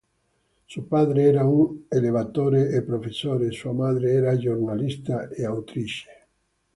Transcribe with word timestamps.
Suo 0.65 0.81
padre 0.85 1.25
era 1.25 1.45
un 1.45 1.83
allevatore 1.89 2.69
e 2.69 2.81
professore, 2.81 3.51
sua 3.51 3.71
madre 3.71 4.09
era 4.13 4.35
giornalista 4.35 5.29
e 5.29 5.45
autrice. 5.45 6.27